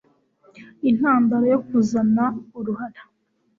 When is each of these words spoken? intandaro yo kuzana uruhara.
intandaro 0.89 1.45
yo 1.53 1.59
kuzana 1.67 2.23
uruhara. 2.57 3.01